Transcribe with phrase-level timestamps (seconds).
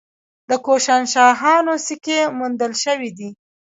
[0.49, 3.29] د کوشانشاهانو سکې موندل شوي دي